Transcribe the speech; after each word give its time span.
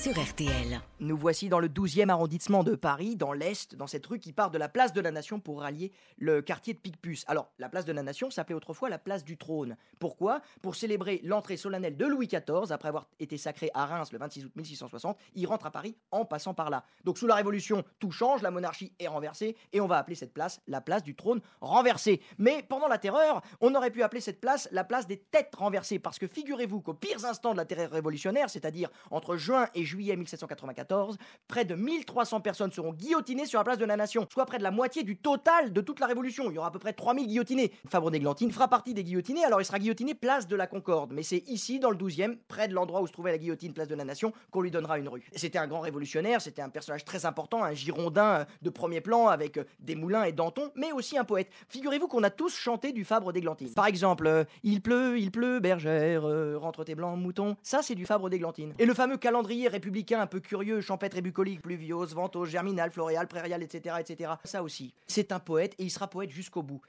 sur 0.00 0.18
RTL. 0.18 0.80
Nous 1.00 1.16
voici 1.16 1.50
dans 1.50 1.60
le 1.60 1.68
12e 1.68 2.08
arrondissement 2.08 2.62
de 2.62 2.74
Paris, 2.74 3.16
dans 3.16 3.34
l'Est, 3.34 3.74
dans 3.74 3.86
cette 3.86 4.06
rue 4.06 4.18
qui 4.18 4.32
part 4.32 4.50
de 4.50 4.56
la 4.56 4.70
place 4.70 4.94
de 4.94 5.00
la 5.02 5.10
Nation 5.10 5.40
pour 5.40 5.60
rallier 5.60 5.92
le 6.16 6.40
quartier 6.40 6.72
de 6.72 6.78
Picpus. 6.78 7.24
Alors, 7.26 7.50
la 7.58 7.68
place 7.68 7.84
de 7.84 7.92
la 7.92 8.02
Nation 8.02 8.30
s'appelait 8.30 8.54
autrefois 8.54 8.88
la 8.88 8.98
place 8.98 9.24
du 9.24 9.36
trône. 9.36 9.76
Pourquoi? 9.98 10.40
Pour 10.62 10.74
célébrer 10.74 11.20
l'entrée 11.22 11.58
solennelle 11.58 11.98
de 11.98 12.06
Louis 12.06 12.28
XIV, 12.28 12.70
après 12.72 12.88
avoir 12.88 13.08
été 13.18 13.36
sacré 13.36 13.70
à 13.74 13.84
Reims 13.84 14.10
le 14.12 14.18
26 14.18 14.46
août 14.46 14.52
1660, 14.56 15.18
il 15.34 15.46
rentre 15.46 15.66
à 15.66 15.70
Paris 15.70 15.96
en 16.12 16.24
passant 16.24 16.54
par 16.54 16.70
là. 16.70 16.84
Donc, 17.04 17.18
sous 17.18 17.26
la 17.26 17.34
Révolution, 17.34 17.84
tout 17.98 18.10
change, 18.10 18.40
la 18.40 18.50
monarchie 18.50 18.94
est 18.98 19.08
renversée, 19.08 19.54
et 19.74 19.82
on 19.82 19.86
va 19.86 19.98
appeler 19.98 20.16
cette 20.16 20.32
place 20.32 20.62
la 20.66 20.80
place 20.80 21.02
du 21.02 21.14
trône 21.14 21.42
renversé. 21.60 22.22
Mais 22.38 22.62
pendant 22.62 22.88
la 22.88 22.98
terreur, 22.98 23.42
on 23.60 23.74
aurait 23.74 23.90
pu 23.90 24.02
appeler 24.02 24.22
cette 24.22 24.40
place 24.40 24.66
la 24.72 24.84
place 24.84 25.06
des 25.06 25.18
têtes 25.18 25.54
renversées, 25.54 25.98
parce 25.98 26.18
que 26.18 26.26
figurez-vous 26.26 26.80
qu'aux 26.80 26.94
pires 26.94 27.26
instants 27.26 27.52
de 27.52 27.58
la 27.58 27.66
terreur 27.66 27.90
révolutionnaire, 27.90 28.48
c'est-à-dire 28.48 28.88
entre 29.10 29.36
juin 29.36 29.68
et 29.74 29.89
juillet 29.90 30.16
1794, 30.16 31.18
près 31.48 31.64
de 31.64 31.74
1300 31.74 32.40
personnes 32.40 32.72
seront 32.72 32.92
guillotinées 32.92 33.46
sur 33.46 33.58
la 33.58 33.64
place 33.64 33.78
de 33.78 33.84
la 33.84 33.96
Nation, 33.96 34.26
soit 34.32 34.46
près 34.46 34.58
de 34.58 34.62
la 34.62 34.70
moitié 34.70 35.02
du 35.02 35.16
total 35.16 35.72
de 35.72 35.80
toute 35.80 36.00
la 36.00 36.06
Révolution. 36.06 36.50
Il 36.50 36.54
y 36.54 36.58
aura 36.58 36.68
à 36.68 36.70
peu 36.70 36.78
près 36.78 36.92
3000 36.92 37.26
guillotinés. 37.26 37.72
Fabre 37.88 38.10
d'Églantine 38.10 38.52
fera 38.52 38.68
partie 38.68 38.94
des 38.94 39.04
guillotinés, 39.04 39.44
alors 39.44 39.60
il 39.60 39.64
sera 39.64 39.78
guillotiné 39.78 40.14
place 40.14 40.46
de 40.46 40.56
la 40.56 40.66
Concorde. 40.66 41.12
Mais 41.12 41.22
c'est 41.22 41.42
ici, 41.48 41.80
dans 41.80 41.90
le 41.90 41.96
12e, 41.96 42.38
près 42.48 42.68
de 42.68 42.74
l'endroit 42.74 43.02
où 43.02 43.06
se 43.06 43.12
trouvait 43.12 43.32
la 43.32 43.38
guillotine 43.38 43.72
place 43.72 43.88
de 43.88 43.94
la 43.94 44.04
Nation, 44.04 44.32
qu'on 44.50 44.60
lui 44.60 44.70
donnera 44.70 44.98
une 44.98 45.08
rue. 45.08 45.28
C'était 45.34 45.58
un 45.58 45.66
grand 45.66 45.80
révolutionnaire, 45.80 46.40
c'était 46.40 46.62
un 46.62 46.68
personnage 46.68 47.04
très 47.04 47.26
important, 47.26 47.64
un 47.64 47.74
girondin 47.74 48.46
de 48.62 48.70
premier 48.70 49.00
plan 49.00 49.26
avec 49.26 49.58
des 49.80 49.96
moulins 49.96 50.24
et 50.24 50.32
Danton, 50.32 50.70
mais 50.76 50.92
aussi 50.92 51.18
un 51.18 51.24
poète. 51.24 51.48
Figurez-vous 51.68 52.08
qu'on 52.08 52.22
a 52.22 52.30
tous 52.30 52.54
chanté 52.54 52.92
du 52.92 53.04
Fabre 53.04 53.32
d'Églantine. 53.32 53.72
Par 53.74 53.86
exemple, 53.86 54.26
euh, 54.26 54.44
Il 54.62 54.80
pleut, 54.80 55.18
il 55.18 55.30
pleut, 55.30 55.60
bergère, 55.60 56.24
euh, 56.26 56.56
rentre 56.58 56.84
tes 56.84 56.94
blancs 56.94 57.18
moutons. 57.18 57.56
Ça, 57.62 57.82
c'est 57.82 57.94
du 57.94 58.06
Fabre 58.06 58.30
d'Églantine. 58.30 58.74
Et 58.78 58.86
le 58.86 58.94
fameux 58.94 59.16
calendrier 59.16 59.68
un 60.12 60.26
peu 60.26 60.40
curieux, 60.40 60.80
champêtre 60.80 61.16
et 61.16 61.22
bucolique, 61.22 61.62
pluviose, 61.62 62.14
ventose, 62.14 62.48
germinal, 62.48 62.90
floréal, 62.90 63.26
prairial, 63.28 63.62
etc., 63.62 63.96
etc. 64.00 64.32
Ça 64.44 64.62
aussi, 64.62 64.94
c'est 65.06 65.32
un 65.32 65.40
poète 65.40 65.74
et 65.78 65.84
il 65.84 65.90
sera 65.90 66.08
poète 66.08 66.30
jusqu'au 66.30 66.62
bout. 66.62 66.80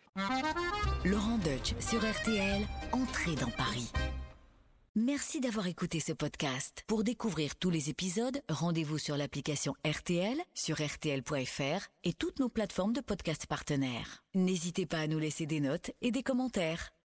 Laurent 1.06 1.38
Deutsch 1.38 1.74
sur 1.80 2.00
RTL, 2.00 2.62
entrez 2.92 3.36
dans 3.36 3.52
Paris. 3.52 3.92
Merci 4.96 5.40
d'avoir 5.40 5.68
écouté 5.68 6.02
ce 6.02 6.12
podcast. 6.12 6.84
Pour 6.86 7.06
découvrir 7.06 7.56
tous 7.56 7.70
les 7.70 7.90
épisodes, 7.90 8.42
rendez-vous 8.50 8.98
sur 8.98 9.16
l'application 9.16 9.74
RTL, 9.88 10.36
sur 10.54 10.76
rtl.fr 10.82 11.88
et 12.04 12.12
toutes 12.12 12.40
nos 12.40 12.50
plateformes 12.50 12.92
de 12.92 13.00
podcast 13.00 13.46
partenaires. 13.48 14.22
N'hésitez 14.36 14.86
pas 14.86 15.00
à 15.00 15.08
nous 15.08 15.20
laisser 15.20 15.46
des 15.46 15.62
notes 15.62 15.92
et 16.02 16.12
des 16.12 16.24
commentaires. 16.24 16.92